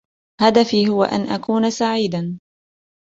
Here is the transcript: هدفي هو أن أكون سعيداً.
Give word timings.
هدفي 0.41 0.89
هو 0.89 1.03
أن 1.03 1.21
أكون 1.27 1.69
سعيداً. 1.71 2.39